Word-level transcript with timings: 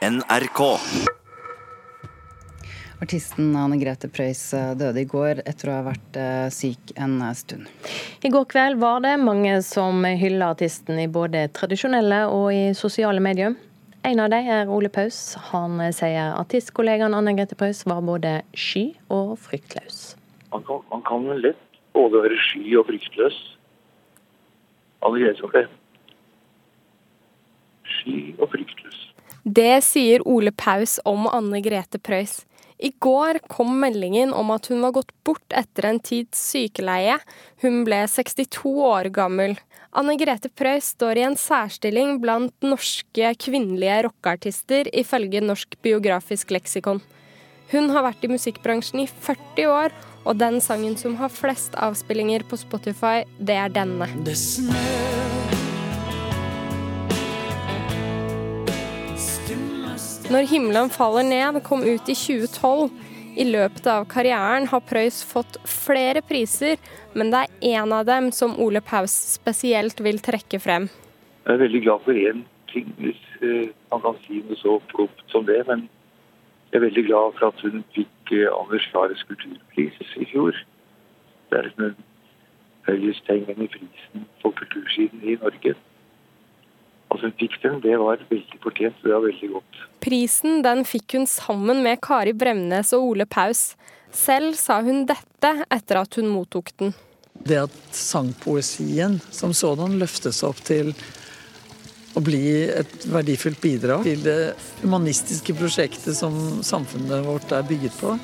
NRK. 0.00 0.60
Artisten 3.02 3.56
Anne 3.56 3.76
Grete 3.76 4.08
Preus 4.08 4.54
eh, 4.54 4.70
døde 4.72 5.02
i 5.02 5.04
går 5.04 5.42
etter 5.44 5.68
å 5.68 5.74
ha 5.74 5.82
vært 5.90 6.16
eh, 6.16 6.46
syk 6.56 6.94
en 6.96 7.18
eh, 7.20 7.34
stund. 7.36 7.68
I 8.24 8.30
går 8.32 8.46
kveld 8.48 8.80
var 8.80 9.02
det 9.04 9.18
mange 9.20 9.58
som 9.66 10.00
hylla 10.08 10.54
artisten 10.54 11.02
i 11.02 11.04
både 11.04 11.44
tradisjonelle 11.52 12.22
og 12.32 12.48
i 12.48 12.62
sosiale 12.72 13.20
medier. 13.20 13.52
En 14.08 14.24
av 14.24 14.32
dem 14.32 14.48
er 14.48 14.72
Ole 14.72 14.88
Paus. 14.88 15.36
Han 15.50 15.76
sier 15.92 16.32
artistkollegaen 16.32 17.12
Anne 17.12 17.36
Grete 17.36 17.60
Preus 17.60 17.84
var 17.84 18.00
både 18.00 18.38
sky 18.56 18.86
og 19.12 19.36
fryktløs. 19.44 20.14
Man 20.54 20.64
kan, 20.64 20.80
man 20.88 21.04
kan 21.04 21.28
lett 21.44 21.80
både 21.92 22.24
være 22.24 22.40
sky 22.48 22.64
og 22.80 22.88
fryktløs. 22.88 23.42
Anne 25.04 25.26
Grete 25.26 25.44
var 25.44 25.58
det. 25.60 25.66
Sky 28.00 28.22
og 28.38 28.48
fryktløs. 28.48 28.79
Det 29.50 29.80
sier 29.82 30.22
Ole 30.28 30.52
Paus 30.52 31.00
om 31.08 31.24
Anne 31.26 31.58
Grete 31.64 31.98
Preus. 31.98 32.44
I 32.78 32.92
går 33.02 33.40
kom 33.50 33.72
meldingen 33.80 34.30
om 34.36 34.52
at 34.54 34.68
hun 34.70 34.82
var 34.84 34.92
gått 34.94 35.10
bort 35.26 35.56
etter 35.56 35.88
en 35.88 35.98
tids 35.98 36.38
sykeleie. 36.52 37.16
Hun 37.64 37.80
ble 37.88 37.98
62 38.06 38.70
år 38.86 39.10
gammel. 39.16 39.56
Anne 39.90 40.14
Grete 40.20 40.52
Preus 40.54 40.92
står 40.94 41.18
i 41.18 41.24
en 41.26 41.36
særstilling 41.40 42.20
blant 42.22 42.54
norske 42.62 43.32
kvinnelige 43.42 44.04
rockeartister, 44.06 44.92
ifølge 44.94 45.42
Norsk 45.42 45.74
biografisk 45.82 46.54
leksikon. 46.54 47.02
Hun 47.72 47.90
har 47.90 48.06
vært 48.06 48.22
i 48.22 48.30
musikkbransjen 48.30 49.02
i 49.02 49.08
40 49.10 49.66
år, 49.72 49.96
og 50.22 50.38
den 50.38 50.60
sangen 50.62 50.94
som 51.00 51.18
har 51.18 51.32
flest 51.32 51.74
avspillinger 51.74 52.46
på 52.46 52.60
Spotify, 52.60 53.24
det 53.40 53.58
er 53.64 53.74
denne. 53.74 54.06
Det 54.22 54.38
snør 54.38 55.19
Når 60.30 60.46
himmelen 60.46 60.92
faller 60.94 61.24
ned 61.26 61.56
kom 61.66 61.80
ut 61.82 62.06
i 62.06 62.14
2012. 62.14 62.90
I 63.40 63.46
løpet 63.46 63.86
av 63.90 64.04
karrieren 64.10 64.68
har 64.70 64.82
Preus 64.86 65.20
fått 65.26 65.56
flere 65.66 66.22
priser, 66.22 66.78
men 67.18 67.32
det 67.32 67.40
er 67.40 67.80
én 67.80 67.94
av 67.94 68.04
dem 68.06 68.28
som 68.34 68.54
Ole 68.62 68.82
Paus 68.82 69.14
spesielt 69.34 70.02
vil 70.02 70.18
trekke 70.22 70.60
frem. 70.62 70.86
Jeg 71.46 71.54
er 71.54 71.62
veldig 71.64 71.82
glad 71.82 72.06
for 72.06 72.14
én 72.14 72.44
ting, 72.70 72.90
hvis 73.02 73.20
uh, 73.42 73.70
man 73.90 74.04
kan 74.06 74.18
si 74.26 74.38
noe 74.44 74.58
så 74.60 74.76
plumpt 74.92 75.26
som 75.34 75.46
det. 75.50 75.58
Men 75.66 75.86
jeg 76.70 76.78
er 76.78 76.86
veldig 76.86 77.06
glad 77.10 77.38
for 77.38 77.50
at 77.50 77.66
hun 77.66 77.82
fikk 77.98 78.34
uh, 78.34 78.46
Anders 78.54 78.86
Lares 78.94 79.26
kulturpris 79.26 79.98
i 80.14 80.30
fjor. 80.30 80.58
Det 81.50 81.58
er 81.58 81.72
den 81.74 81.96
høyesthengende 82.86 83.66
prisen 83.74 84.28
på 84.44 84.54
kultursiden 84.62 85.26
i 85.26 85.38
Norge. 85.42 85.74
Altså 87.10 87.26
hun 87.26 87.36
fikk 87.40 87.58
den, 87.64 87.80
det 87.82 87.96
var 87.98 88.20
veldig 88.30 88.58
fortjent. 88.62 88.98
Det 89.02 89.12
var 89.12 89.24
veldig 89.26 89.52
godt. 89.56 89.84
Prisen 90.04 90.60
den 90.64 90.84
fikk 90.86 91.18
hun 91.18 91.26
sammen 91.28 91.82
med 91.84 92.00
Kari 92.04 92.34
Bremnes 92.38 92.94
og 92.96 93.12
Ole 93.12 93.26
Paus. 93.26 93.72
Selv 94.14 94.54
sa 94.58 94.80
hun 94.86 95.04
dette 95.08 95.54
etter 95.70 96.00
at 96.02 96.18
hun 96.18 96.30
mottok 96.30 96.70
den. 96.80 96.94
Det 97.40 97.58
at 97.64 97.76
sangpoesien 97.96 99.18
som 99.32 99.54
sådan 99.56 99.98
løftes 100.00 100.42
opp 100.46 100.60
til 100.66 100.92
å 102.18 102.22
bli 102.24 102.42
et 102.66 103.06
verdifullt 103.10 103.60
bidrag 103.62 104.04
til 104.06 104.22
det 104.24 104.38
humanistiske 104.82 105.54
prosjektet 105.56 106.16
som 106.18 106.34
samfunnet 106.66 107.22
vårt 107.26 107.54
er 107.54 107.66
bygget 107.66 107.96
på, 108.00 108.16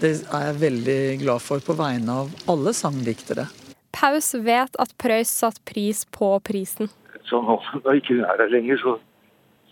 det 0.00 0.12
er 0.28 0.50
jeg 0.50 0.60
veldig 0.62 1.00
glad 1.24 1.42
for 1.42 1.62
på 1.64 1.76
vegne 1.78 2.20
av 2.22 2.50
alle 2.52 2.74
sangdiktere. 2.76 3.48
Paus 3.96 4.34
vet 4.34 4.76
at 4.82 4.92
Preus 5.00 5.32
satt 5.32 5.62
pris 5.64 6.04
på 6.12 6.34
prisen 6.44 6.92
så 7.28 7.42
nå, 7.42 7.56
når 7.84 8.00
ikke 8.00 8.14
hun 8.14 8.24
er 8.24 8.42
her 8.42 8.52
lenger, 8.52 8.78
så 8.82 8.96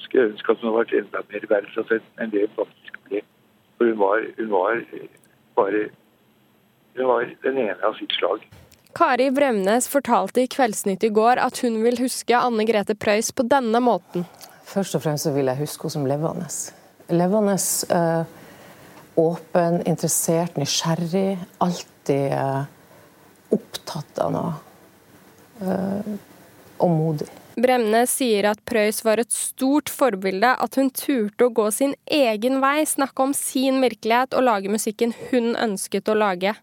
skulle 0.02 0.24
jeg 0.24 0.32
ønske 0.32 0.52
at 0.52 0.62
hun 0.62 0.68
hadde 0.68 0.80
vært 0.80 0.96
enda 1.00 1.22
mer 1.30 1.46
verdsatt 1.52 1.94
enn 1.94 2.32
det 2.32 2.42
hun 2.46 2.56
faktisk 2.58 2.98
ble. 3.06 3.22
For 3.76 3.90
hun 3.90 4.00
var, 4.02 4.26
hun 4.38 4.50
var 4.54 4.82
bare 5.58 5.84
Hun 6.94 7.08
var 7.10 7.24
den 7.42 7.56
ene 7.58 7.74
av 7.82 7.96
sitt 7.98 8.12
slag. 8.14 8.42
Kari 8.94 9.24
Bremnes 9.34 9.88
fortalte 9.90 10.44
i 10.44 10.46
Kveldsnytt 10.46 11.02
i 11.02 11.08
går 11.10 11.40
at 11.42 11.58
hun 11.64 11.80
vil 11.82 11.98
huske 11.98 12.38
Anne 12.38 12.62
Grete 12.68 12.94
Preus 12.94 13.32
på 13.34 13.42
denne 13.50 13.80
måten. 13.82 14.22
Først 14.62 14.94
og 14.94 15.02
fremst 15.02 15.26
så 15.26 15.32
vil 15.34 15.50
jeg 15.50 15.58
huske 15.58 15.88
henne 15.88 15.94
som 15.96 16.06
levende. 16.06 16.46
Levende, 17.10 17.56
øh, 17.98 18.22
åpen, 19.18 19.80
interessert, 19.90 20.54
nysgjerrig. 20.54 21.34
Alltid 21.66 22.30
øh, 22.38 22.62
opptatt 23.54 24.20
av 24.24 24.34
noe. 24.34 24.52
Øh, 25.62 26.14
og 26.82 26.90
modig. 26.90 27.30
Bremnes 27.54 28.10
sier 28.10 28.48
at 28.50 28.58
Preus 28.66 28.98
var 29.06 29.20
et 29.22 29.30
stort 29.30 29.90
forbilde, 29.92 30.48
at 30.58 30.74
hun 30.74 30.90
turte 30.90 31.46
å 31.46 31.52
gå 31.54 31.68
sin 31.70 31.94
egen 32.10 32.58
vei, 32.64 32.82
snakke 32.88 33.28
om 33.28 33.34
sin 33.36 33.78
virkelighet 33.84 34.34
og 34.34 34.46
lage 34.48 34.72
musikken 34.72 35.14
hun 35.30 35.52
ønsket 35.54 36.10
å 36.10 36.16
lage. 36.18 36.56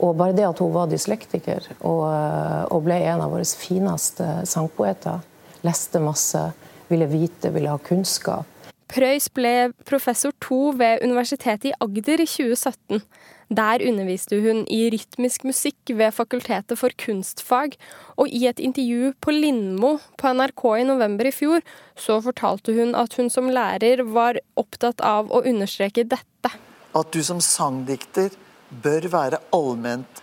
Og 0.00 0.16
bare 0.18 0.34
det 0.34 0.48
at 0.48 0.58
hun 0.58 0.72
var 0.74 0.90
dyslektiker 0.90 1.68
og, 1.78 2.02
eh, 2.10 2.64
og 2.72 2.82
ble 2.88 2.98
en 3.04 3.22
av 3.22 3.30
våre 3.30 3.44
fineste 3.44 4.26
sangpoeter, 4.48 5.20
leste 5.62 6.00
masse, 6.02 6.42
ville 6.90 7.06
vite, 7.06 7.52
ville 7.54 7.70
ha 7.70 7.78
kunnskap. 7.78 8.48
Preus 8.90 9.28
ble 9.30 9.70
professor 9.86 10.32
to 10.42 10.72
ved 10.74 11.04
Universitetet 11.04 11.68
i 11.70 11.76
Agder 11.78 12.24
i 12.24 12.26
2017. 12.26 13.02
Der 13.54 13.82
underviste 13.86 14.38
hun 14.42 14.64
i 14.70 14.80
rytmisk 14.90 15.44
musikk 15.46 15.92
ved 15.94 16.14
Fakultetet 16.14 16.78
for 16.78 16.94
kunstfag, 16.98 17.76
og 18.18 18.30
i 18.34 18.44
et 18.50 18.58
intervju 18.62 19.12
på 19.22 19.34
Lindmo 19.34 19.96
på 20.18 20.32
NRK 20.34 20.64
i 20.80 20.88
november 20.88 21.30
i 21.30 21.34
fjor, 21.34 21.62
så 21.94 22.18
fortalte 22.22 22.74
hun 22.74 22.96
at 22.98 23.14
hun 23.18 23.30
som 23.30 23.50
lærer 23.50 24.02
var 24.10 24.42
opptatt 24.58 25.02
av 25.06 25.30
å 25.30 25.42
understreke 25.46 26.06
dette. 26.10 26.50
At 26.94 27.14
du 27.14 27.22
som 27.26 27.42
sangdikter 27.42 28.34
bør 28.70 29.06
være 29.10 29.42
allment 29.54 30.22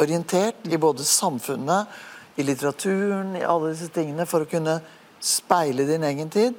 orientert 0.00 0.62
i 0.70 0.78
både 0.78 1.06
samfunnet, 1.06 1.90
i 2.38 2.46
litteraturen, 2.46 3.34
i 3.36 3.46
alle 3.46 3.74
disse 3.74 3.90
tingene, 3.94 4.26
for 4.30 4.46
å 4.46 4.50
kunne 4.50 4.78
speile 5.20 5.84
din 5.90 6.06
egen 6.06 6.30
tid. 6.32 6.54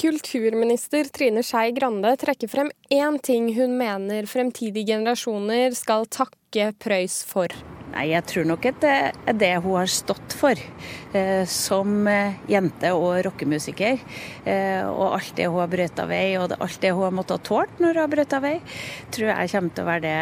Kulturminister 0.00 1.04
Trine 1.12 1.42
Skei 1.44 1.72
Grande 1.76 2.14
trekker 2.16 2.48
frem 2.48 2.70
én 2.90 3.18
ting 3.22 3.52
hun 3.54 3.76
mener 3.78 4.26
fremtidige 4.26 4.94
generasjoner 4.94 5.76
skal 5.76 6.08
takke 6.08 6.72
Prøys 6.80 7.22
for. 7.28 7.52
Nei, 7.92 8.06
Jeg 8.14 8.24
tror 8.24 8.48
nok 8.48 8.64
at 8.70 8.80
det 8.80 8.94
er 9.28 9.36
det 9.36 9.52
hun 9.60 9.76
har 9.76 9.90
stått 9.92 10.32
for 10.36 10.56
eh, 10.56 11.44
som 11.44 12.08
eh, 12.08 12.40
jente 12.48 12.94
og 12.96 13.20
rockemusiker. 13.26 14.00
Eh, 14.48 14.80
og 14.88 15.18
alt 15.18 15.36
det 15.36 15.50
hun 15.50 15.60
har 15.60 15.70
brøt 15.72 16.02
vei, 16.08 16.24
og 16.40 16.56
alt 16.56 16.80
det 16.80 16.94
hun 16.96 17.06
har 17.10 17.16
måttet 17.20 17.44
tåle 17.44 17.68
når 17.78 17.92
hun 17.92 18.04
har 18.06 18.12
brøt 18.16 18.36
vei, 18.46 18.56
tror 19.12 19.32
jeg 19.34 19.54
kommer 19.54 19.76
til 19.76 19.84
å 19.84 19.90
være 19.92 20.06
det 20.08 20.18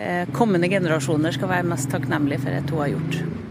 eh, 0.00 0.34
kommende 0.36 0.72
generasjoner 0.72 1.36
skal 1.36 1.52
være 1.52 1.72
mest 1.74 1.92
takknemlige 1.92 2.46
for 2.46 2.62
at 2.62 2.72
hun 2.72 2.86
har 2.86 2.94
gjort. 2.96 3.41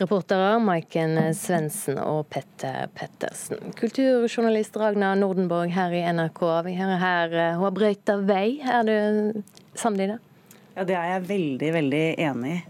Reportere 0.00 0.54
Maiken 0.64 1.18
Svendsen 1.36 1.98
og 2.00 2.22
Petter 2.32 2.88
Pettersen. 2.96 3.74
Kulturjournalist 3.76 4.78
Ragna 4.80 5.10
Nordenborg 5.18 5.74
her 5.74 5.92
i 5.92 6.00
NRK. 6.08 6.40
Vi 6.64 6.72
hører 6.78 7.02
her 7.02 7.36
eh, 7.36 7.58
hun 7.58 7.66
har 7.66 7.74
brøyta 7.76 8.16
vei. 8.24 8.46
Er 8.64 8.88
du 8.88 9.42
samd 9.76 10.00
i 10.00 10.08
det? 10.14 10.16
Ja, 10.80 10.86
Det 10.88 10.94
er 10.96 11.08
jeg 11.10 11.26
veldig 11.28 11.70
veldig 11.74 12.04
enig 12.24 12.50
i. 12.54 12.60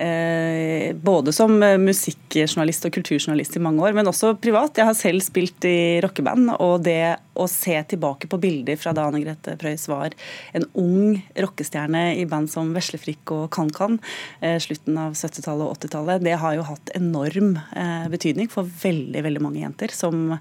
Eh, 0.00 0.94
både 0.96 1.34
som 1.36 1.52
musikkjournalist 1.58 2.86
og 2.88 2.94
kulturjournalist 2.94 3.58
i 3.58 3.60
mange 3.60 3.82
år, 3.84 3.92
men 3.92 4.08
også 4.08 4.30
privat. 4.40 4.78
Jeg 4.78 4.88
har 4.88 4.96
selv 4.96 5.20
spilt 5.26 5.66
i 5.68 5.98
rockeband, 6.00 6.54
og 6.64 6.86
det 6.86 7.18
å 7.36 7.44
se 7.50 7.76
tilbake 7.92 8.30
på 8.30 8.40
bilder 8.40 8.80
fra 8.80 8.94
da 8.96 9.04
Anne 9.10 9.20
Grete 9.20 9.58
Preus 9.60 9.84
var 9.90 10.16
en 10.56 10.64
ung 10.80 11.20
rockestjerne 11.36 12.16
i 12.16 12.24
band 12.30 12.48
som 12.48 12.72
Veslefrikk 12.72 13.34
og 13.36 13.50
KanKan, 13.52 14.00
eh, 14.40 14.56
slutten 14.64 14.96
av 15.04 15.12
70-tallet 15.12 15.68
og 15.68 15.76
80-tallet, 15.76 16.24
det 16.24 16.40
har 16.40 16.56
jo 16.56 16.66
hatt 16.72 16.96
enorm 16.96 17.58
eh, 17.76 18.08
betydning 18.08 18.48
for 18.48 18.64
veldig 18.64 19.26
veldig 19.28 19.44
mange 19.44 19.60
jenter, 19.60 19.92
som, 19.92 20.38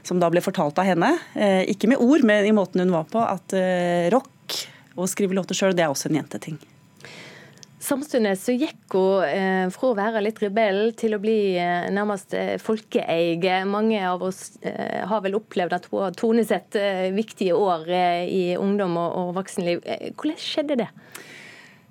som 0.00 0.22
da 0.22 0.32
ble 0.32 0.40
fortalt 0.40 0.80
av 0.80 0.88
henne, 0.94 1.18
eh, 1.36 1.66
ikke 1.68 1.92
med 1.92 2.00
ord, 2.00 2.24
men 2.24 2.48
i 2.48 2.56
måten 2.56 2.86
hun 2.86 2.96
var 2.96 3.10
på, 3.12 3.20
at 3.20 3.58
eh, 3.58 4.08
rock 4.16 4.70
å 4.96 5.08
skrive 5.10 5.36
låter 5.36 5.58
sjøl, 5.58 5.76
det 5.76 5.86
er 5.86 5.92
også 5.92 6.10
en 6.10 6.20
jenteting. 6.20 6.60
Samtidig 7.80 8.34
så 8.36 8.52
gikk 8.52 8.92
hun 8.92 9.24
eh, 9.24 9.66
fra 9.72 9.88
å 9.88 9.96
være 9.96 10.20
litt 10.20 10.42
rebell 10.42 10.90
til 11.00 11.16
å 11.16 11.20
bli 11.22 11.56
eh, 11.56 11.88
nærmest 11.88 12.34
eh, 12.36 12.58
folkeeie. 12.60 13.62
Mange 13.64 14.02
av 14.04 14.20
oss 14.26 14.58
eh, 14.60 15.00
har 15.08 15.22
vel 15.24 15.38
opplevd 15.38 15.78
at 15.78 15.88
hun 15.88 16.04
har 16.04 16.18
tonesett 16.18 16.76
viktige 17.16 17.56
år 17.56 17.88
i 18.28 18.42
ungdom 18.60 18.98
og, 19.00 19.16
og 19.16 19.34
voksenliv. 19.40 19.80
Hvordan 20.12 20.42
skjedde 20.44 20.82
det? 20.82 20.90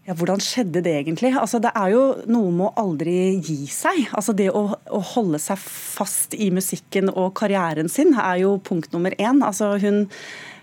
Ja, 0.10 0.16
Hvordan 0.18 0.42
skjedde 0.42 0.82
det 0.86 0.94
egentlig? 1.02 1.34
Altså, 1.38 1.60
det 1.62 1.70
er 1.78 1.92
jo 1.94 2.04
noe 2.30 2.54
med 2.54 2.70
å 2.70 2.84
aldri 2.86 3.18
gi 3.46 3.60
seg. 3.70 4.08
Altså, 4.18 4.34
det 4.34 4.48
å, 4.54 4.64
å, 4.74 5.02
holde 5.16 5.42
seg 5.42 5.60
fast 5.62 6.34
i 6.34 6.48
musikken 6.54 7.12
og 7.12 7.36
karrieren 7.38 7.92
sin 7.92 8.16
er 8.18 8.40
jo 8.42 8.56
punkt 8.66 8.94
nummer 8.96 9.14
én. 9.22 9.44
Altså, 9.46 9.76
hun 9.82 10.08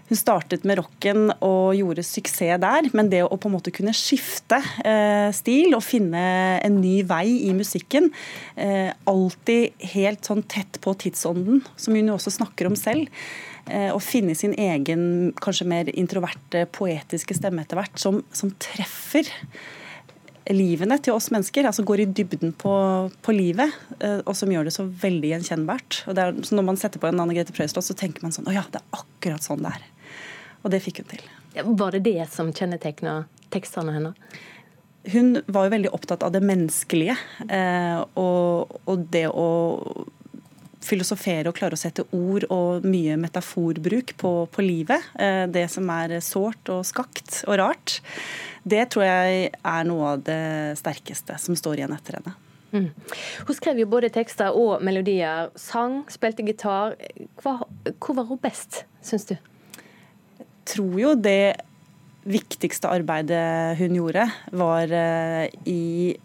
hun 0.09 0.19
startet 0.19 0.65
med 0.69 0.79
rocken 0.81 1.31
og 1.45 1.75
gjorde 1.77 2.05
suksess 2.07 2.61
der, 2.63 2.91
men 2.97 3.11
det 3.11 3.25
å 3.25 3.39
på 3.41 3.49
en 3.49 3.57
måte 3.57 3.73
kunne 3.75 3.95
skifte 3.97 4.59
eh, 4.87 5.31
stil 5.35 5.75
og 5.77 5.85
finne 5.85 6.23
en 6.63 6.79
ny 6.83 7.01
vei 7.09 7.27
i 7.49 7.53
musikken, 7.57 8.11
eh, 8.55 8.93
alltid 9.09 9.89
helt 9.95 10.29
sånn 10.29 10.45
tett 10.47 10.79
på 10.85 10.95
tidsånden, 11.03 11.65
som 11.77 11.97
hun 11.97 12.13
jo 12.13 12.19
også 12.19 12.37
snakker 12.39 12.71
om 12.71 12.77
selv, 12.79 13.11
eh, 13.67 13.89
å 13.95 14.03
finne 14.03 14.37
sin 14.39 14.55
egen, 14.55 15.33
kanskje 15.43 15.71
mer 15.71 15.91
introverte, 15.97 16.67
poetiske 16.77 17.39
stemme 17.39 17.67
etter 17.67 17.81
hvert, 17.81 17.99
som, 18.01 18.23
som 18.37 18.55
treffer 18.63 19.33
livene 20.55 20.99
til 21.03 21.17
oss 21.17 21.29
mennesker, 21.35 21.67
altså 21.67 21.85
går 21.87 22.05
i 22.05 22.09
dybden 22.15 22.53
på, 22.59 22.73
på 23.25 23.35
livet, 23.35 23.75
eh, 23.99 24.21
og 24.23 24.37
som 24.39 24.51
gjør 24.53 24.69
det 24.69 24.75
så 24.77 24.87
veldig 24.87 25.33
gjenkjennbart. 25.35 26.03
Og 26.07 26.21
er, 26.23 26.37
når 26.55 26.67
man 26.69 26.79
setter 26.81 27.03
på 27.03 27.11
en 27.11 27.23
Anne 27.23 27.35
Grete 27.37 27.55
Preus-låt, 27.57 27.87
så 27.89 27.97
tenker 27.99 28.25
man 28.25 28.35
sånn 28.35 28.49
Å 28.51 28.55
ja, 28.55 28.65
det 28.71 28.83
er 28.83 29.01
akkurat 29.01 29.47
sånn 29.47 29.65
det 29.65 29.75
er. 29.75 29.87
Og 30.67 30.75
det 30.75 30.83
fikk 30.83 31.05
hun 31.05 31.11
til. 31.15 31.25
Var 31.79 31.95
det 31.95 32.03
det 32.09 32.27
som 32.33 32.51
kjennetegna 32.51 33.21
tekstene 33.55 33.95
hennes? 33.95 34.37
Hun 35.07 35.39
var 35.47 35.69
jo 35.69 35.75
veldig 35.77 35.93
opptatt 35.95 36.25
av 36.27 36.33
det 36.35 36.43
menneskelige. 36.43 37.15
Eh, 37.47 38.01
og, 38.19 38.81
og 38.91 39.05
det 39.15 39.29
å 39.31 39.47
filosofere 40.87 41.51
og 41.51 41.57
klare 41.59 41.79
å 41.79 41.81
sette 41.81 42.05
ord 42.15 42.47
og 42.53 42.87
mye 42.87 43.17
metaforbruk 43.21 44.17
på, 44.19 44.33
på 44.51 44.65
livet. 44.67 45.07
Eh, 45.15 45.45
det 45.51 45.69
som 45.73 45.87
er 45.95 46.19
sårt 46.25 46.75
og 46.75 46.83
skakt 46.87 47.45
og 47.47 47.61
rart. 47.63 48.01
Det 48.67 48.83
tror 48.91 49.07
jeg 49.07 49.51
er 49.55 49.87
noe 49.87 50.17
av 50.17 50.27
det 50.27 50.43
sterkeste 50.83 51.39
som 51.43 51.59
står 51.59 51.81
igjen 51.83 51.95
etter 51.95 52.19
henne. 52.19 52.35
Mm. 52.75 52.89
Hun 53.47 53.57
skrev 53.57 53.79
jo 53.79 53.87
både 53.89 54.11
tekster 54.13 54.57
og 54.59 54.83
melodier. 54.85 55.53
Sang, 55.59 56.03
spilte 56.11 56.45
gitar. 56.47 56.99
Hva, 57.43 57.61
hvor 57.95 58.19
var 58.19 58.27
hun 58.27 58.43
best, 58.43 58.83
syns 59.07 59.31
du? 59.31 59.39
Tror 60.77 61.01
jo 61.01 61.15
det 61.17 61.57
viktigste 62.27 62.91
arbeidet 62.91 63.79
hun 63.79 63.97
gjorde, 63.97 64.27
var 64.53 64.93
eh, 64.93 65.47
i 65.65 66.17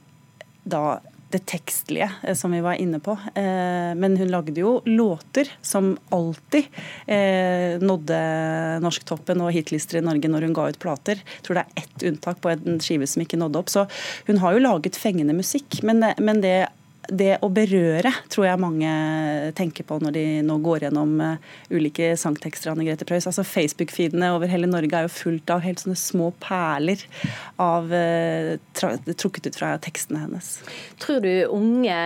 da 0.63 0.99
det 1.31 1.45
tekstlige, 1.47 2.09
eh, 2.25 2.35
som 2.35 2.51
vi 2.51 2.59
var 2.65 2.79
inne 2.81 2.99
på. 2.99 3.13
Eh, 3.35 3.93
men 3.95 4.17
hun 4.19 4.33
lagde 4.33 4.57
jo 4.59 4.81
låter 4.85 5.47
som 5.61 5.93
alltid 6.09 6.67
nådde 7.81 8.17
norsktoppen 8.83 9.41
og 9.43 9.53
hitlister 9.55 9.99
i 9.99 10.03
Norge 10.05 10.29
når 10.31 10.47
hun 10.47 10.57
ga 10.57 10.67
ut 10.71 10.81
plater. 10.81 11.21
Jeg 11.21 11.45
tror 11.45 11.59
det 11.59 11.63
er 11.63 11.85
ett 11.85 12.05
unntak 12.11 12.41
på 12.43 12.51
en 12.51 12.81
skive 12.83 13.07
som 13.07 13.23
ikke 13.23 13.39
nådde 13.39 13.61
opp. 13.61 13.71
Så 13.71 13.85
hun 14.27 14.41
har 14.43 14.55
jo 14.55 14.63
laget 14.63 14.99
fengende 14.99 15.35
musikk. 15.37 15.81
Men, 15.87 16.03
men 16.19 16.43
det 16.43 16.55
det 17.11 17.33
å 17.43 17.49
berøre 17.51 18.11
tror 18.31 18.45
jeg 18.47 18.61
mange 18.61 18.91
tenker 19.57 19.85
på 19.87 19.97
når 19.99 20.15
de 20.15 20.23
nå 20.47 20.57
går 20.63 20.85
gjennom 20.85 21.13
uh, 21.19 21.49
ulike 21.73 22.13
sangtekster 22.19 22.71
av 22.71 22.77
Anne 22.77 22.87
Grete 22.87 23.07
Preus. 23.07 23.27
Altså 23.27 23.43
Facebook-feedene 23.47 24.31
over 24.35 24.51
hele 24.51 24.69
Norge 24.69 24.95
er 24.95 25.07
jo 25.07 25.13
fullt 25.13 25.51
av 25.51 25.63
helt 25.65 25.83
sånne 25.83 25.99
små 25.99 26.31
perler 26.43 27.03
av 27.61 27.91
uh, 27.91 28.55
trukket 28.79 29.51
ut 29.51 29.59
fra 29.59 29.73
tekstene 29.83 30.23
hennes. 30.23 30.53
Tror 31.03 31.19
du 31.25 31.31
unge, 31.51 31.97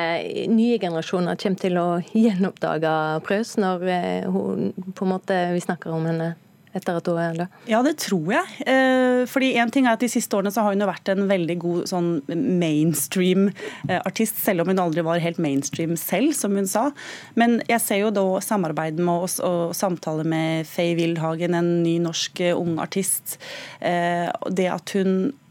nye 0.49 0.79
generasjoner 0.81 1.37
kommer 1.41 1.61
til 1.61 1.77
å 1.81 1.87
gjenoppdage 2.15 2.95
Preus 3.27 3.55
når 3.61 3.85
uh, 3.85 4.33
hun, 4.33 4.73
på 4.91 5.05
en 5.05 5.13
måte, 5.13 5.39
vi 5.53 5.63
snakker 5.63 5.93
om 5.93 6.09
henne 6.09 6.33
etter 6.75 6.99
at 6.99 7.07
hun 7.09 7.19
er? 7.21 7.45
Ja, 7.69 7.81
det 7.85 7.95
tror 8.03 8.27
jeg. 8.33 8.57
Eh, 8.67 9.23
fordi 9.29 9.53
en 9.61 9.71
ting 9.73 9.87
er 9.87 9.95
at 9.95 10.03
De 10.03 10.09
siste 10.11 10.37
årene 10.37 10.51
så 10.53 10.65
har 10.65 10.75
hun 10.75 10.83
jo 10.83 10.89
vært 10.89 11.11
en 11.13 11.23
veldig 11.29 11.57
god 11.61 11.89
sånn 11.89 12.09
mainstream-artist, 12.29 14.41
selv 14.43 14.63
om 14.63 14.73
hun 14.73 14.83
aldri 14.83 15.05
var 15.05 15.23
helt 15.23 15.39
mainstream 15.41 15.95
selv, 15.99 16.35
som 16.37 16.57
hun 16.57 16.67
sa. 16.69 16.89
Men 17.39 17.59
jeg 17.69 17.81
ser 17.83 18.03
jo 18.03 18.13
da 18.13 18.25
samarbeid 18.43 18.99
med 18.99 19.29
oss 19.29 19.39
og 19.43 19.75
samtale 19.77 20.23
med 20.27 20.67
Faye 20.69 20.97
Wildhagen, 20.99 21.57
en 21.57 21.71
ny 21.85 21.95
norsk 22.03 22.43
eh, 22.43 22.55
ung 22.55 22.77
artist. 22.83 23.37
Eh, 23.79 24.27
det 24.51 24.69
at 24.71 24.95
hun 24.97 25.15
Eh, 25.15 25.44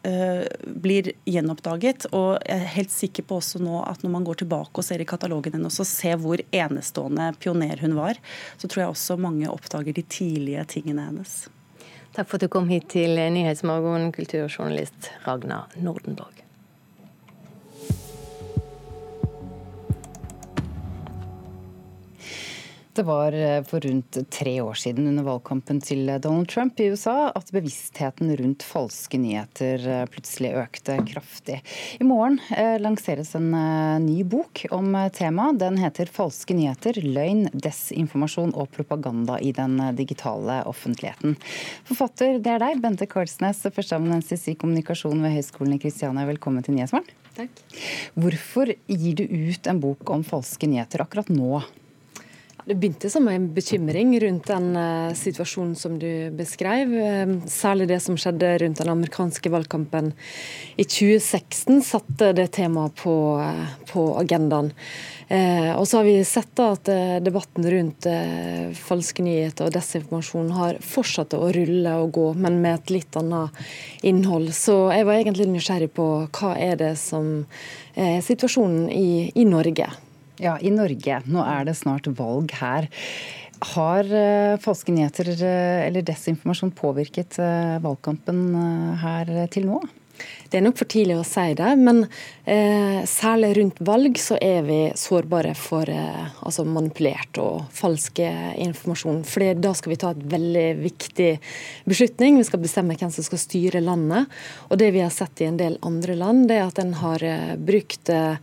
blir 0.84 1.10
gjenoppdaget. 1.24 2.08
Og 2.12 2.36
jeg 2.44 2.60
er 2.60 2.74
helt 2.76 2.92
sikker 2.92 3.26
på 3.28 3.38
også 3.40 3.62
nå 3.64 3.80
at 3.88 4.04
når 4.04 4.14
man 4.16 4.26
går 4.28 4.42
tilbake 4.42 4.82
og 4.82 4.86
ser 4.86 5.00
i 5.00 5.08
katalogen 5.08 5.56
hennes 5.56 5.80
og 5.80 5.88
ser 5.88 6.20
hvor 6.20 6.42
enestående 6.52 7.30
pioner 7.40 7.80
hun 7.80 7.96
var, 7.98 8.20
så 8.60 8.68
tror 8.68 8.84
jeg 8.84 8.94
også 8.94 9.18
mange 9.20 9.50
oppdager 9.50 9.96
de 9.96 10.04
tidlige 10.04 10.64
tingene 10.76 11.08
hennes. 11.08 11.44
Takk 12.14 12.28
for 12.30 12.38
at 12.38 12.46
du 12.46 12.52
kom 12.52 12.68
hit 12.70 12.92
til 12.92 13.18
Nyhetsmorgen, 13.18 14.12
kulturjournalist 14.14 15.10
Ragna 15.26 15.64
Nordenborg. 15.74 16.43
Det 22.94 23.02
var 23.02 23.32
eh, 23.32 23.62
for 23.66 23.80
rundt 23.80 24.30
tre 24.30 24.60
år 24.60 24.74
siden 24.78 25.08
under 25.10 25.24
valgkampen 25.26 25.80
til 25.82 26.06
Donald 26.22 26.46
Trump 26.48 26.78
i 26.78 26.92
USA 26.92 27.32
at 27.34 27.50
bevisstheten 27.50 28.30
rundt 28.38 28.62
falske 28.62 29.18
nyheter 29.18 29.82
eh, 29.90 30.04
plutselig 30.06 30.52
økte 30.60 31.00
kraftig. 31.08 31.58
I 31.98 32.06
morgen 32.06 32.38
eh, 32.54 32.76
lanseres 32.78 33.34
en 33.34 33.50
ny 34.06 34.20
bok 34.22 34.62
om 34.70 34.94
temaet. 35.10 35.58
Den 35.58 35.82
heter 35.82 36.06
'Falske 36.06 36.54
nyheter 36.54 37.02
løgn, 37.02 37.48
desinformasjon 37.50 38.54
og 38.54 38.70
propaganda 38.70 39.40
i 39.42 39.50
den 39.50 39.80
digitale 39.98 40.62
offentligheten'. 40.62 41.34
Forfatter, 41.90 42.38
det 42.38 42.54
er 42.54 42.62
deg, 42.62 42.78
Bente 42.78 43.10
Karlsnes, 43.10 43.66
førsteamanuensis 43.74 44.52
i 44.52 44.54
kommunikasjon 44.54 45.18
ved 45.18 45.34
Høgskolen 45.40 45.74
i 45.74 45.82
Kristiania. 45.82 46.30
Velkommen 46.30 46.62
til 46.62 46.78
Nyhetsmorgen. 46.78 47.10
Takk. 47.34 47.64
Hvorfor 48.14 48.70
gir 48.86 49.16
du 49.18 49.24
ut 49.26 49.66
en 49.66 49.82
bok 49.82 50.14
om 50.14 50.22
falske 50.22 50.70
nyheter 50.70 51.02
akkurat 51.02 51.34
nå? 51.34 51.64
Det 52.64 52.74
begynte 52.80 53.10
som 53.10 53.26
en 53.28 53.50
bekymring 53.52 54.14
rundt 54.20 54.46
den 54.48 54.70
uh, 54.76 55.12
situasjonen 55.12 55.74
som 55.76 55.98
du 56.00 56.30
beskrev. 56.32 56.94
Uh, 56.96 57.32
særlig 57.44 57.90
det 57.90 57.98
som 58.00 58.16
skjedde 58.16 58.54
rundt 58.62 58.80
den 58.80 58.88
amerikanske 58.88 59.50
valgkampen 59.52 60.14
i 60.80 60.86
2016, 60.88 61.82
satte 61.84 62.30
det 62.32 62.46
temaet 62.56 62.96
på, 63.02 63.16
uh, 63.36 63.74
på 63.90 64.06
agendaen. 64.22 64.72
og 65.76 65.86
så 65.88 65.98
har 65.98 66.04
vi 66.04 66.24
sett 66.28 66.60
at 66.60 66.88
debatten 67.24 67.64
rundt 67.72 68.06
falske 68.76 69.24
nyheter 69.24 69.66
og 69.66 69.72
desinformasjon 69.72 70.50
har 70.52 70.76
fortsatt 70.84 71.32
å 71.34 71.48
rulle 71.48 71.94
og 72.02 72.12
gå, 72.12 72.26
men 72.36 72.60
med 72.60 72.76
et 72.76 72.92
litt 72.98 73.16
annet 73.16 73.64
innhold. 74.04 74.52
Så 74.52 74.76
jeg 74.92 75.08
var 75.08 75.16
egentlig 75.16 75.48
nysgjerrig 75.48 75.90
på 75.96 76.08
hva 76.28 76.54
er 76.60 76.76
det 76.76 76.92
som 77.00 77.46
er 77.96 78.20
situasjonen 78.24 78.90
i, 78.92 79.32
i 79.32 79.48
Norge. 79.48 79.88
Ja, 80.44 80.58
i 80.60 80.72
Norge. 80.74 81.22
Nå 81.24 81.40
er 81.48 81.64
det 81.64 81.78
snart 81.78 82.08
valg 82.18 82.52
her. 82.60 82.90
Har 83.64 84.10
falske 84.60 84.92
nyheter 84.92 85.30
uh, 85.40 85.80
eller 85.86 86.04
desinformasjon 86.04 86.74
påvirket 86.76 87.38
uh, 87.40 87.80
valgkampen 87.84 88.42
her 89.00 89.30
til 89.54 89.70
nå? 89.70 89.80
Det 90.50 90.58
er 90.58 90.64
nok 90.64 90.78
for 90.78 90.90
tidlig 90.90 91.16
å 91.18 91.26
si 91.26 91.46
det, 91.58 91.70
men 91.80 92.04
eh, 92.44 93.00
særlig 93.08 93.54
rundt 93.58 93.80
valg 93.84 94.18
så 94.20 94.38
er 94.42 94.62
vi 94.66 94.78
sårbare 94.98 95.54
for 95.58 95.90
eh, 95.90 96.26
altså 96.44 96.66
manipulert 96.68 97.40
og 97.42 97.64
falsk 97.74 98.20
informasjon. 98.22 99.22
For 99.26 99.46
da 99.58 99.74
skal 99.74 99.94
vi 99.94 100.00
ta 100.00 100.12
et 100.14 100.24
veldig 100.34 100.66
viktig 100.84 101.30
beslutning. 101.88 102.38
Vi 102.38 102.46
skal 102.48 102.62
bestemme 102.62 102.96
hvem 102.98 103.12
som 103.14 103.26
skal 103.26 103.42
styre 103.42 103.82
landet. 103.84 104.30
Og 104.68 104.78
det 104.80 104.92
vi 104.94 105.02
har 105.02 105.12
sett 105.14 105.42
i 105.42 105.48
en 105.48 105.58
del 105.60 105.78
andre 105.82 106.16
land, 106.18 106.46
det 106.48 106.58
er 106.60 106.68
at 106.68 106.80
en 106.82 106.94
har 107.00 107.24
eh, 107.24 107.54
brukt 107.56 108.10
eh, 108.12 108.36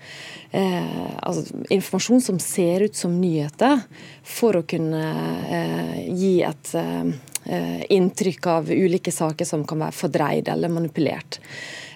altså, 0.52 1.64
informasjon 1.70 2.24
som 2.24 2.40
ser 2.44 2.88
ut 2.88 2.98
som 2.98 3.18
nyheter, 3.22 3.86
for 4.24 4.60
å 4.60 4.66
kunne 4.68 5.04
eh, 5.52 6.00
gi 6.16 6.34
et 6.48 6.74
eh, 6.78 7.14
inntrykk 7.44 8.48
av 8.48 8.68
ulike 8.70 9.12
saker 9.12 9.48
som 9.50 9.64
kan 9.68 9.82
være 9.82 9.98
fordreid 9.98 10.50
eller 10.52 10.70
manipulert. 10.70 11.40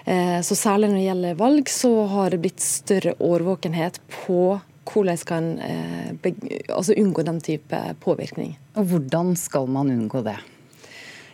Eh, 0.06 0.40
så 0.40 0.54
Særlig 0.54 0.90
når 0.90 0.98
det 0.98 1.06
gjelder 1.08 1.38
valg, 1.40 1.70
så 1.70 1.92
har 2.06 2.30
det 2.30 2.42
blitt 2.44 2.62
større 2.62 3.16
årvåkenhet 3.18 3.98
på 4.24 4.58
hvordan 4.86 5.18
skal 5.18 5.42
en 5.42 5.48
eh, 5.66 6.34
altså 6.70 6.94
unngå 6.94 7.24
den 7.26 7.40
type 7.42 7.80
påvirkning. 8.04 8.54
Og 8.78 8.86
Hvordan 8.92 9.34
skal 9.36 9.66
man 9.66 9.90
unngå 9.90 10.22
det? 10.22 10.36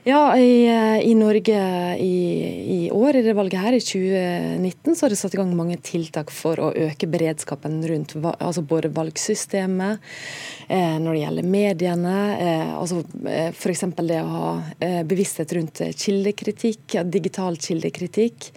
Ja, 0.04 0.37
i, 0.37 0.66
eh, 0.66 1.09
i 1.09 1.14
Norge 1.14 1.59
i, 1.97 2.87
i, 2.87 2.90
år, 2.90 3.16
i 3.16 3.23
det 3.23 3.37
valget 3.38 3.61
her, 3.61 3.73
i 3.73 3.80
2019, 3.80 4.97
så 4.97 5.04
har 5.04 5.12
det 5.14 5.18
satt 5.21 5.37
i 5.37 5.38
gang 5.38 5.52
mange 5.54 5.76
tiltak 5.78 6.32
for 6.35 6.59
å 6.59 6.73
øke 6.75 7.06
beredskapen 7.06 7.76
rundt 7.87 8.16
altså 8.32 8.64
både 8.66 8.90
valgsystemet, 8.97 10.02
eh, 10.66 10.99
når 10.99 11.12
det 11.12 11.23
gjelder 11.23 11.50
mediene, 11.54 12.16
eh, 12.35 12.75
altså 12.75 13.04
eh, 13.30 13.54
f.eks. 13.54 13.87
det 14.02 14.18
å 14.25 14.35
ha 14.35 14.52
eh, 14.82 15.00
bevissthet 15.06 15.54
rundt 15.54 15.87
kildekritikk, 15.94 16.99
digital 17.06 17.62
kildekritikk. 17.62 18.50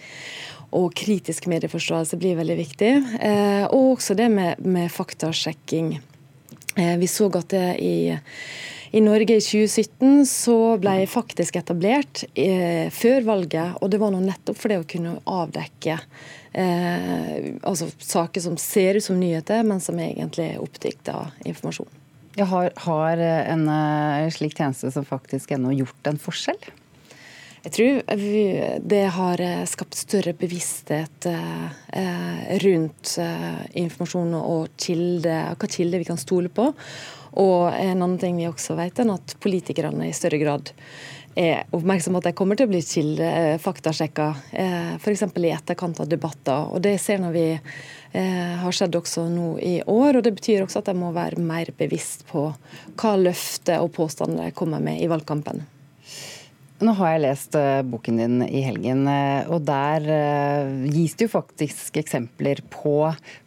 Og 0.74 0.90
kritisk 0.98 1.46
medieforståelse 1.46 2.18
blir 2.18 2.40
veldig 2.42 2.56
viktig. 2.58 2.94
Eh, 3.22 3.64
og 3.70 3.92
også 4.00 4.18
det 4.18 4.26
med, 4.34 4.66
med 4.66 4.90
faktasjekking. 4.90 6.00
Eh, 6.74 6.96
vi 6.98 7.06
så 7.06 7.30
at 7.38 7.54
det 7.54 7.68
i 7.78 7.94
i 8.90 9.00
Norge 9.00 9.36
i 9.36 9.42
2017 9.42 10.26
så 10.28 10.56
ble 10.80 10.94
jeg 11.00 11.10
faktisk 11.10 11.58
etablert 11.58 12.24
eh, 12.38 12.86
før 12.94 13.26
valget, 13.26 13.76
og 13.80 13.90
det 13.92 14.00
var 14.02 14.12
nå 14.14 14.22
nettopp 14.22 14.58
for 14.60 14.72
det 14.72 14.80
å 14.80 14.88
kunne 14.88 15.16
avdekke 15.26 15.98
eh, 16.52 17.52
altså 17.66 17.90
saker 17.98 18.44
som 18.44 18.58
ser 18.60 19.00
ut 19.00 19.06
som 19.06 19.18
nyheter, 19.20 19.66
men 19.66 19.82
som 19.82 19.98
egentlig 19.98 20.52
er 20.52 20.62
oppdikta 20.62 21.26
informasjon. 21.44 21.90
Jeg 22.36 22.50
har, 22.50 22.72
har 22.84 23.20
en 23.24 23.62
slik 24.34 24.58
tjeneste 24.58 24.90
som 24.92 25.06
faktisk 25.08 25.54
ennå 25.56 25.70
gjort 25.72 26.10
en 26.10 26.18
forskjell? 26.20 26.66
Jeg 27.64 27.72
tror 27.72 28.82
det 28.84 29.00
har 29.16 29.40
skapt 29.66 29.96
større 29.98 30.34
bevissthet 30.36 31.26
rundt 32.62 33.14
informasjon 33.72 34.36
og 34.36 34.76
kilde, 34.78 35.38
hva 35.56 35.70
kilder 35.72 36.04
vi 36.04 36.06
kan 36.06 36.20
stole 36.20 36.52
på. 36.52 36.68
Og 37.36 37.68
en 37.68 38.00
annen 38.00 38.18
ting 38.20 38.38
vi 38.40 38.48
også 38.48 38.78
vet, 38.78 38.98
er 38.98 39.12
at 39.12 39.36
politikerne 39.42 40.08
i 40.08 40.16
større 40.16 40.40
grad 40.40 40.72
er 41.36 41.66
oppmerksom 41.76 42.16
på 42.16 42.22
at 42.22 42.30
de 42.30 42.36
kommer 42.36 42.56
til 42.56 42.64
å 42.64 42.70
bli 42.70 42.80
kilde, 42.80 43.26
eh, 43.28 43.58
faktasjekka, 43.60 44.28
eh, 44.56 44.94
f.eks. 44.96 45.22
i 45.36 45.52
etterkant 45.52 46.00
av 46.00 46.08
debatter. 46.08 46.72
Og 46.72 46.80
Det 46.80 46.96
ser 47.00 47.20
vi 47.32 47.46
eh, 47.52 48.56
har 48.56 48.72
skjedd 48.72 48.96
også 48.96 49.28
nå 49.28 49.58
i 49.60 49.82
år. 49.82 50.16
og 50.16 50.22
Det 50.24 50.34
betyr 50.34 50.64
også 50.64 50.80
at 50.80 50.86
de 50.86 50.94
må 50.96 51.12
være 51.12 51.36
mer 51.36 51.66
bevisst 51.76 52.24
på 52.32 52.48
hva 52.96 53.16
løfter 53.20 53.84
og 53.84 53.92
påstander 53.92 54.48
de 54.48 54.56
kommer 54.56 54.80
med 54.80 55.02
i 55.02 55.08
valgkampen. 55.12 55.66
Nå 56.76 56.92
har 56.98 57.14
jeg 57.14 57.22
lest 57.22 57.54
uh, 57.56 57.80
boken 57.88 58.18
din 58.20 58.40
i 58.44 58.60
helgen, 58.66 59.06
uh, 59.08 59.48
og 59.48 59.62
der 59.64 60.04
uh, 60.04 60.82
gis 60.92 61.14
det 61.16 61.24
jo 61.24 61.32
faktisk 61.32 61.96
eksempler 62.02 62.60
på 62.68 62.98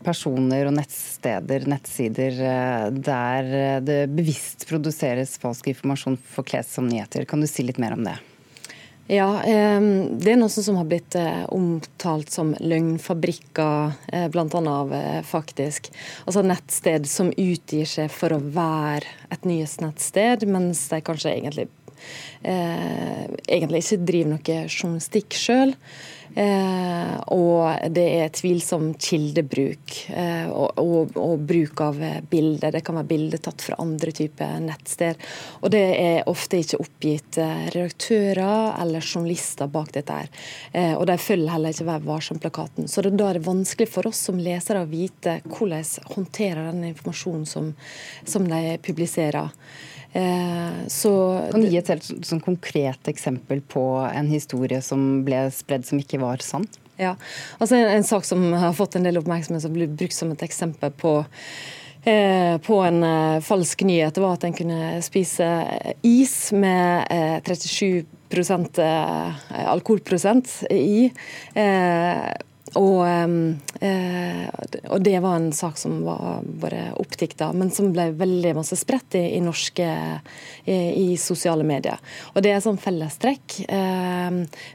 personer 0.02 0.66
og 0.66 0.74
nettsteder, 0.80 1.68
nettsider, 1.70 2.40
der 2.90 3.52
det 3.86 4.00
bevisst 4.16 4.66
produseres 4.70 5.36
falsk 5.42 5.70
informasjon 5.70 6.18
forkles 6.32 6.74
som 6.74 6.90
nyheter. 6.90 7.28
Kan 7.30 7.44
du 7.44 7.50
si 7.50 7.66
litt 7.68 7.78
mer 7.82 7.94
om 7.94 8.08
det? 8.08 8.18
Ja, 9.10 9.42
Det 9.42 10.30
er 10.30 10.38
noe 10.38 10.54
som 10.54 10.78
har 10.78 10.86
blitt 10.86 11.16
omtalt 11.50 12.30
som 12.30 12.52
løgnfabrikker, 12.62 13.96
bl.a. 14.30 14.62
av 14.70 14.94
faktisk. 15.26 15.90
Altså 16.30 16.44
nettsted 16.46 17.10
som 17.10 17.32
utgir 17.34 17.90
seg 17.90 18.14
for 18.14 18.36
å 18.36 18.42
være 18.54 19.10
et 19.34 19.50
nyhetsnettsted, 19.50 20.46
mens 20.50 20.86
de 20.94 21.02
kanskje 21.02 21.34
egentlig 21.34 21.66
eh, 21.66 21.89
egentlig 22.42 23.84
ikke 23.84 24.06
driver 24.08 24.34
noe 24.36 24.62
journalistikk 24.68 25.38
sjøl. 25.38 25.76
Eh, 26.36 27.14
og 27.34 27.90
det 27.90 28.06
er 28.20 28.30
tvilsom 28.38 28.92
kildebruk 29.02 29.96
eh, 30.14 30.46
og, 30.48 30.78
og, 30.78 31.18
og, 31.18 31.42
bruk 31.50 31.82
av 31.82 31.98
bilder. 32.30 32.76
Det 32.76 32.84
kan 32.86 33.00
være 33.00 33.10
bilder 33.10 33.42
tatt 33.44 33.66
fra 33.66 33.80
andre 33.82 34.14
typer 34.16 34.60
nettsteder. 34.64 35.18
Og 35.64 35.74
det 35.74 35.84
er 35.98 36.30
ofte 36.30 36.62
ikke 36.62 36.82
oppgitt 36.84 37.42
eh, 37.42 37.66
redaktører 37.74 38.78
eller 38.84 39.04
journalister 39.04 39.72
bak 39.74 39.94
dette. 39.98 40.22
her. 40.22 40.32
Eh, 40.72 40.94
og 40.94 41.08
de 41.10 41.18
følger 41.18 41.54
heller 41.56 41.74
ikke 41.74 41.90
Vær 41.90 42.04
varsom-plakaten. 42.06 42.90
Så 42.92 43.02
det, 43.02 43.16
da 43.18 43.32
er 43.32 43.40
det 43.40 43.48
vanskelig 43.48 43.90
for 43.90 44.10
oss 44.12 44.20
som 44.30 44.38
lesere 44.38 44.84
å 44.84 44.90
vite 44.90 45.40
hvordan 45.48 46.12
håndterer 46.14 46.70
den 46.70 46.92
informasjonen 46.92 47.48
som, 47.50 47.72
som 48.28 48.46
de 48.46 48.78
publiserer. 48.86 49.50
Eh, 50.14 50.88
så 50.88 51.14
kan 51.52 51.62
du 51.62 51.70
gi 51.70 51.78
et 51.78 51.90
helt 51.94 52.08
sånn 52.26 52.42
konkret 52.42 53.10
eksempel 53.12 53.62
på 53.62 53.84
en 54.08 54.30
historie 54.32 54.82
som 54.82 55.22
ble 55.26 55.46
spredd 55.54 55.86
som 55.86 56.02
ikke 56.02 56.22
var 56.22 56.42
sann? 56.46 56.66
Ja, 57.00 57.14
altså 57.60 57.78
en, 57.78 57.88
en, 58.00 58.08
sak 58.08 58.26
som 58.28 58.50
har 58.58 58.74
fått 58.76 58.98
en 58.98 59.06
del 59.06 59.20
oppmerksomhet, 59.22 59.64
som 59.64 59.76
blir 59.76 59.92
brukt 59.92 60.18
som 60.18 60.34
et 60.34 60.44
eksempel 60.44 60.92
på 61.00 61.14
eh, 62.04 62.58
på 62.66 62.80
en 62.84 63.00
uh, 63.06 63.40
falsk 63.46 63.86
nyhet, 63.88 64.20
var 64.20 64.36
at 64.36 64.48
en 64.48 64.58
kunne 64.58 64.98
spise 65.06 65.48
is 66.04 66.36
med 66.52 67.08
uh, 67.14 67.40
37 67.46 68.04
alkoholprosent 69.70 70.52
i. 70.70 71.10
Og, 72.78 73.02
eh, 73.08 74.46
og, 74.90 75.02
det 75.02 75.16
var 75.24 75.40
en 75.40 75.52
sak 75.56 75.78
som 75.82 76.02
var 76.06 76.44
bare 76.62 76.92
oppdikta, 77.02 77.50
men 77.54 77.72
som 77.74 77.90
ble 77.96 78.12
veldig 78.20 78.54
masse 78.60 78.78
spredt 78.78 79.18
i, 79.18 79.24
i 79.38 79.42
norske 79.42 79.88
i, 80.66 80.76
i, 80.76 81.08
sosiale 81.18 81.66
medier. 81.66 81.98
Og 82.36 82.44
det 82.46 82.54
er 82.54 82.62
sånn 82.64 82.78
fellestrekk 82.82 83.58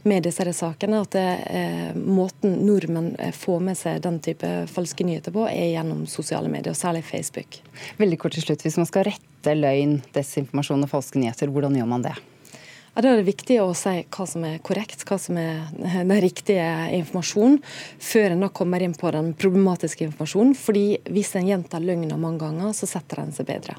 med 0.04 0.26
disse 0.26 0.52
sakene 0.54 1.00
at 1.04 1.14
det, 1.14 1.28
eh, 1.50 1.94
måten 1.94 2.58
nordmenn 2.66 3.14
eh, 3.18 3.32
får 3.32 3.60
med 3.60 3.78
seg 3.78 4.02
den 4.04 4.20
type 4.24 4.50
falske 4.70 5.06
nyheter 5.06 5.34
på, 5.34 5.46
er 5.48 5.72
gjennom 5.74 6.04
sosiale 6.10 6.50
medier, 6.50 6.74
og 6.74 6.78
særlig 6.80 7.04
Facebook. 7.04 7.60
Veldig 8.00 8.18
kort 8.20 8.36
til 8.36 8.46
slutt, 8.46 8.62
Hvis 8.62 8.78
man 8.80 8.90
skal 8.90 9.08
rette 9.10 9.54
løgn, 9.56 10.00
desinformasjon 10.14 10.86
og 10.86 10.90
falske 10.90 11.20
nyheter, 11.20 11.52
hvordan 11.52 11.76
gjør 11.78 11.90
man 11.90 12.06
det? 12.06 12.16
Ja, 12.94 13.02
Da 13.02 13.10
er 13.10 13.16
det 13.18 13.26
viktig 13.26 13.56
å 13.58 13.72
si 13.74 14.04
hva 14.06 14.24
som 14.30 14.44
er 14.46 14.60
korrekt, 14.62 15.02
hva 15.08 15.18
som 15.18 15.38
er 15.40 15.64
den 15.74 16.20
riktige 16.22 16.66
informasjonen, 16.94 17.58
før 17.98 18.34
en 18.36 18.44
da 18.46 18.48
kommer 18.54 18.82
inn 18.86 18.94
på 18.94 19.10
den 19.10 19.32
problematiske 19.34 20.06
informasjonen. 20.06 20.54
Fordi 20.54 21.00
hvis 21.10 21.34
en 21.34 21.48
gjentar 21.48 21.82
løgna 21.82 22.16
mange 22.16 22.44
ganger, 22.44 22.70
så 22.70 22.86
setter 22.86 23.24
den 23.24 23.34
seg 23.34 23.50
bedre. 23.50 23.74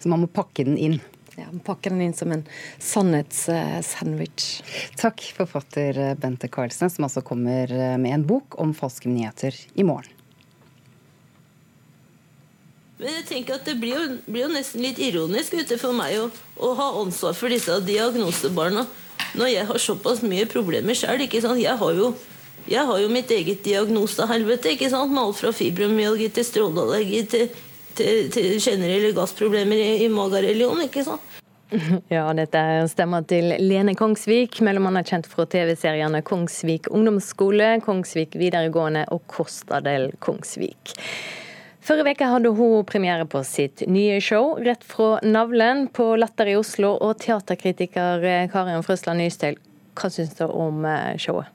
Så 0.00 0.10
man 0.10 0.24
må 0.24 0.26
pakke 0.26 0.66
den 0.66 0.78
inn? 0.78 0.98
Ja, 1.36 1.46
man 1.50 1.62
pakker 1.66 1.94
den 1.94 2.02
inn 2.08 2.14
som 2.14 2.34
en 2.34 2.42
sannhetssandwich. 2.82 4.64
Takk, 4.98 5.22
forfatter 5.38 6.02
Bente 6.18 6.50
Karlsen, 6.50 6.90
som 6.90 7.06
altså 7.06 7.22
kommer 7.26 7.70
med 7.98 8.18
en 8.18 8.26
bok 8.26 8.58
om 8.62 8.74
falske 8.74 9.10
nyheter 9.10 9.54
i 9.74 9.86
morgen. 9.86 10.13
Men 12.98 13.16
jeg 13.18 13.24
tenker 13.26 13.58
at 13.58 13.66
det 13.66 13.74
blir 13.82 13.96
jo, 13.96 14.04
blir 14.28 14.44
jo 14.44 14.52
nesten 14.52 14.84
litt 14.84 15.00
ironisk 15.02 15.56
ute 15.58 15.78
for 15.80 15.96
meg 15.96 16.14
å, 16.20 16.28
å, 16.62 16.70
ha 16.78 16.92
ansvar 17.00 17.34
for 17.34 17.50
disse 17.50 17.80
diagnosebarna 17.88 18.86
når 19.34 19.50
jeg 19.50 19.66
har 19.66 19.82
såpass 19.82 20.22
mye 20.22 20.46
problemer 20.46 20.94
sjøl. 20.94 21.24
Jeg, 21.26 21.42
har 21.42 21.98
jeg 22.70 22.86
har 22.86 23.02
jo 23.02 23.10
mitt 23.10 23.32
eget 23.34 23.64
diagnosehelvete, 23.66 24.76
ikke 24.76 24.92
sant? 24.92 25.10
med 25.12 25.24
alt 25.24 25.40
fra 25.40 25.50
fibromyalgi 25.52 26.30
til 26.36 26.46
stråleallergi 26.46 27.22
til, 27.34 27.62
til, 27.98 28.30
til 28.32 28.50
generelle 28.62 29.10
gassproblemer 29.16 29.80
i, 29.80 29.90
i 30.06 30.10
mageregion. 30.12 30.86
ikke 30.86 31.06
sant? 31.06 31.30
Ja, 32.14 32.28
dette 32.36 32.60
er 32.60 32.86
stemmer 32.86 33.24
til 33.26 33.56
Lene 33.58 33.96
Kongsvik, 33.98 34.60
mellom 34.62 34.86
annet 34.92 35.10
kjent 35.10 35.26
fra 35.26 35.48
TV-seriene 35.50 36.22
Kongsvik 36.22 36.86
ungdomsskole, 36.94 37.80
Kongsvik 37.82 38.38
videregående 38.38 39.08
og 39.10 39.24
Kostadel 39.26 40.12
Kongsvik. 40.22 40.94
Forrige 41.84 42.14
uke 42.14 42.28
hadde 42.32 42.52
hun 42.56 42.84
premiere 42.88 43.26
på 43.28 43.42
sitt 43.44 43.82
nye 43.84 44.16
show, 44.24 44.54
rett 44.64 44.84
fra 44.88 45.18
navlen, 45.20 45.84
på 45.92 46.14
Latter 46.16 46.48
i 46.48 46.56
Oslo. 46.56 46.94
Og 47.04 47.18
teaterkritiker 47.20 48.24
eh, 48.24 48.46
Karin 48.52 48.84
Frøsland 48.86 49.20
Nystøl, 49.20 49.58
hva 49.98 50.08
syns 50.12 50.32
du 50.38 50.46
om 50.48 50.86
eh, 50.88 51.12
showet? 51.20 51.50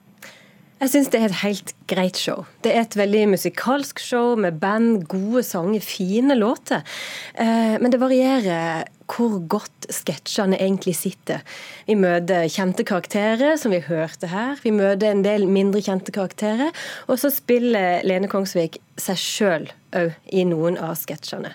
Jeg 0.80 0.92
syns 0.94 1.10
det 1.12 1.18
er 1.18 1.26
et 1.26 1.40
helt 1.42 1.74
greit 1.90 2.16
show. 2.16 2.46
Det 2.64 2.70
er 2.72 2.86
et 2.86 2.94
veldig 2.96 3.26
musikalsk 3.34 3.98
show 4.00 4.38
med 4.38 4.62
band, 4.62 5.02
gode 5.10 5.42
sanger, 5.44 5.82
fine 5.84 6.38
låter. 6.38 6.86
Eh, 7.34 7.74
men 7.82 7.90
det 7.90 8.00
varierer 8.00 8.86
hvor 9.10 9.38
godt 9.50 9.88
sketsjene 9.92 10.58
egentlig 10.60 10.94
sitter. 10.98 11.44
Vi 11.88 11.96
møter 11.98 12.48
kjente 12.52 12.84
karakterer, 12.86 13.56
som 13.60 13.74
vi 13.74 13.82
hørte 13.84 14.30
her. 14.30 14.60
Vi 14.62 14.72
møter 14.74 15.10
en 15.10 15.24
del 15.26 15.46
mindre 15.50 15.82
kjente 15.84 16.14
karakterer. 16.14 16.70
Og 17.08 17.20
så 17.22 17.32
spiller 17.34 18.04
Lene 18.06 18.30
Kongsvik 18.30 18.80
seg 19.00 19.20
sjøl 19.20 19.70
òg 19.96 20.14
i 20.30 20.44
noen 20.48 20.78
av 20.78 20.94
sketsjene. 21.00 21.54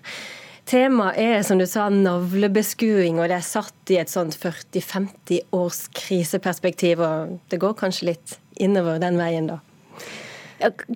Temaet 0.65 1.19
er 1.21 1.43
som 1.45 1.59
du 1.61 1.67
sa, 1.69 1.91
navlebeskuing, 1.93 3.19
og 3.21 3.29
det 3.29 3.37
er 3.37 3.45
satt 3.45 3.91
i 3.93 3.99
et 4.01 4.09
sånt 4.09 4.33
40-50 4.41 5.53
års 5.53 5.83
kriseperspektiv. 5.93 7.03
Og 7.05 7.35
det 7.53 7.61
går 7.61 7.77
kanskje 7.77 8.09
litt 8.09 8.39
innover 8.57 8.97
den 9.03 9.19
veien, 9.21 9.51
da. 9.51 9.61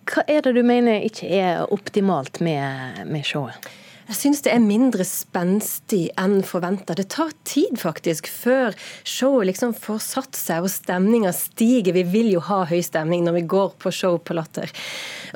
Hva 0.09 0.23
er 0.31 0.41
det 0.41 0.55
du 0.55 0.63
mener 0.65 1.03
ikke 1.05 1.27
er 1.35 1.69
optimalt 1.69 2.39
med, 2.41 3.03
med 3.11 3.27
showet? 3.27 3.69
Jeg 4.09 4.17
syns 4.17 4.39
det 4.41 4.49
er 4.49 4.61
mindre 4.63 5.05
spenstig 5.05 6.07
enn 6.17 6.39
forventa. 6.41 6.95
Det 6.97 7.11
tar 7.13 7.29
tid 7.45 7.75
faktisk 7.77 8.25
før 8.25 8.73
showet 9.05 9.51
liksom 9.51 9.75
får 9.77 9.99
satt 10.01 10.37
seg 10.39 10.65
og 10.65 10.71
stemninga 10.73 11.29
stiger. 11.37 11.93
Vi 11.93 12.01
vil 12.09 12.31
jo 12.33 12.39
ha 12.47 12.63
høy 12.65 12.79
stemning 12.81 13.21
når 13.27 13.35
vi 13.35 13.43
går 13.53 13.75
på 13.77 13.91
show 13.93 14.15
på 14.17 14.33
Latter. 14.33 14.71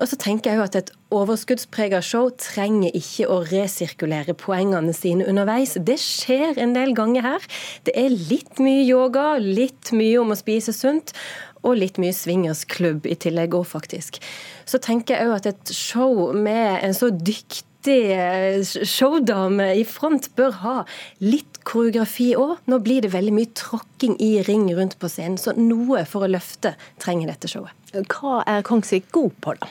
Og 0.01 0.09
så 0.09 0.17
tenker 0.17 0.49
jeg 0.49 0.57
jo 0.57 0.65
at 0.65 0.77
et 0.79 0.89
overskuddsprega 1.13 1.99
show 2.01 2.31
trenger 2.41 2.97
ikke 2.97 3.27
å 3.29 3.43
resirkulere 3.45 4.33
poengene 4.41 4.95
sine 4.97 5.27
underveis. 5.29 5.75
Det 5.77 5.99
skjer 6.01 6.57
en 6.63 6.73
del 6.73 6.95
ganger 6.97 7.27
her. 7.27 7.45
Det 7.85 7.93
er 7.93 8.09
litt 8.09 8.57
mye 8.57 8.87
yoga, 8.87 9.35
litt 9.37 9.91
mye 9.93 10.15
om 10.23 10.33
å 10.33 10.39
spise 10.39 10.73
sunt 10.73 11.13
og 11.61 11.77
litt 11.77 12.01
mye 12.01 12.15
swingersklubb 12.17 13.05
i 13.05 13.19
tillegg 13.21 13.53
òg, 13.53 13.67
faktisk. 13.69 14.17
Så 14.65 14.81
tenker 14.81 15.13
jeg 15.13 15.29
òg 15.29 15.37
at 15.37 15.51
et 15.53 15.75
show 15.77 16.33
med 16.33 16.81
en 16.81 16.97
så 16.97 17.11
dyktig 17.13 17.69
dyktig 17.83 18.87
showdame 18.87 19.73
i 19.75 19.83
front 19.85 20.29
bør 20.35 20.51
ha 20.61 20.75
litt 21.19 21.61
koreografi 21.63 22.33
òg. 22.35 22.57
Nå 22.67 22.79
blir 22.83 23.01
det 23.01 23.13
veldig 23.13 23.33
mye 23.33 23.51
tråkking 23.55 24.17
i 24.19 24.43
ring 24.43 24.67
rundt 24.75 24.97
på 24.99 25.09
scenen, 25.09 25.37
så 25.37 25.53
noe 25.55 26.05
for 26.05 26.23
å 26.23 26.31
løfte 26.31 26.75
trenger 26.99 27.27
dette 27.31 27.47
showet. 27.47 27.71
Hva 27.93 28.41
er 28.49 28.63
Kongsvik 28.65 29.11
god 29.13 29.33
på, 29.39 29.53
da? 29.59 29.67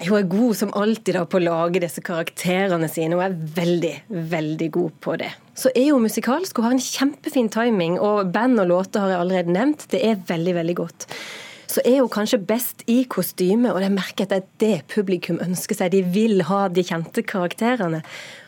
Hun 0.00 0.16
er 0.16 0.28
god 0.30 0.56
som 0.56 0.72
alltid 0.74 1.14
da 1.14 1.24
på 1.28 1.36
å 1.36 1.44
lage 1.44 1.82
disse 1.82 2.00
karakterene 2.00 2.88
sine. 2.88 3.16
Hun 3.16 3.24
er 3.26 3.36
veldig, 3.56 3.94
veldig 4.08 4.70
god 4.72 5.00
på 5.04 5.16
det. 5.20 5.32
Så 5.56 5.72
er 5.74 5.90
hun 5.92 6.06
musikalsk. 6.06 6.56
Hun 6.56 6.70
har 6.70 6.76
en 6.76 6.86
kjempefin 6.86 7.50
timing, 7.52 7.98
og 8.00 8.32
band 8.32 8.60
og 8.64 8.70
låter 8.72 9.04
har 9.04 9.12
jeg 9.12 9.24
allerede 9.24 9.58
nevnt. 9.58 9.90
Det 9.92 10.00
er 10.04 10.22
veldig, 10.28 10.56
veldig 10.62 10.78
godt 10.80 11.10
så 11.76 11.84
er 11.84 12.00
hun 12.00 12.12
kanskje 12.12 12.40
best 12.48 12.86
i 12.90 13.02
kostyme, 13.10 13.72
og 13.72 13.82
det 13.84 13.92
merker 13.92 14.24
jeg 14.24 14.30
at 14.30 14.32
det 14.32 14.40
er 14.40 14.80
det 14.80 14.88
publikum 14.94 15.38
ønsker 15.44 15.76
seg. 15.76 15.92
De 15.92 16.02
vil 16.14 16.42
ha 16.48 16.66
de 16.72 16.84
kjente 16.86 17.24
karakterene. 17.26 18.02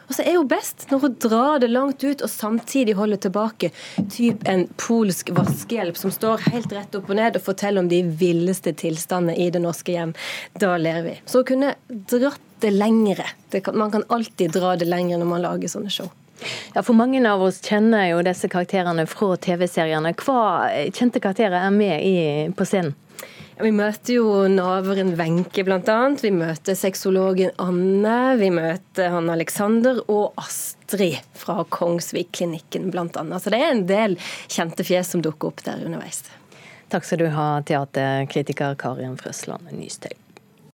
Og 0.08 0.16
så 0.16 0.24
er 0.24 0.38
hun 0.38 0.48
best 0.48 0.86
når 0.88 1.02
hun 1.02 1.16
drar 1.20 1.58
det 1.60 1.68
langt 1.68 2.04
ut 2.04 2.22
og 2.24 2.30
samtidig 2.32 2.94
holder 2.96 3.20
tilbake. 3.26 3.70
Typ 4.14 4.46
en 4.48 4.64
polsk 4.80 5.34
vaskehjelp 5.36 5.98
som 6.00 6.14
står 6.14 6.46
helt 6.48 6.72
rett 6.72 6.96
opp 6.96 7.10
og 7.12 7.18
ned 7.18 7.36
og 7.36 7.44
forteller 7.44 7.84
om 7.84 7.90
de 7.90 8.00
villeste 8.22 8.72
tilstandene 8.80 9.36
i 9.36 9.50
det 9.52 9.60
norske 9.60 9.92
hjem. 9.92 10.14
Da 10.56 10.78
ler 10.80 11.02
vi. 11.04 11.18
Så 11.28 11.42
hun 11.42 11.50
kunne 11.52 11.74
dratt 12.08 12.40
det 12.64 12.72
lengre. 12.72 13.28
Man 13.74 13.92
kan 13.92 14.08
alltid 14.08 14.56
dra 14.56 14.72
det 14.80 14.88
lengre 14.88 15.20
når 15.20 15.30
man 15.36 15.44
lager 15.44 15.76
sånne 15.76 15.92
show. 15.92 16.08
Ja, 16.74 16.82
for 16.82 16.94
Mange 16.98 17.20
av 17.30 17.42
oss 17.42 17.60
kjenner 17.64 18.08
jo 18.10 18.22
disse 18.26 18.50
karakterene 18.50 19.06
fra 19.10 19.34
TV-seriene. 19.36 20.14
Hva 20.18 20.40
kjente 20.94 21.22
karakterer 21.22 21.60
er 21.60 21.74
med 21.74 22.04
i, 22.04 22.16
på 22.54 22.66
scenen? 22.68 22.96
Vi 23.58 23.72
møter 23.74 24.14
jo 24.14 24.44
naveren 24.46 25.16
Wenche 25.18 25.64
bl.a. 25.66 25.96
Vi 26.22 26.30
møter 26.30 26.76
sexologen 26.78 27.50
Anne. 27.58 28.36
Vi 28.38 28.52
møter 28.54 29.10
han 29.10 29.30
Alexander 29.32 29.98
og 30.06 30.38
Astrid 30.38 31.18
fra 31.34 31.64
Kongsvik-klinikken 31.66 32.92
bl.a. 32.94 33.24
Så 33.42 33.50
det 33.50 33.58
er 33.58 33.72
en 33.72 33.82
del 33.90 34.14
kjente 34.46 34.86
fjes 34.86 35.10
som 35.10 35.24
dukker 35.26 35.50
opp 35.50 35.64
der 35.66 35.82
underveis. 35.82 36.22
Takk 36.88 37.04
skal 37.04 37.24
du 37.24 37.26
ha, 37.34 37.48
teaterkritiker 37.66 38.78
Karin 38.78 39.18
Frøsland 39.18 39.74
Nystøy. 39.74 40.14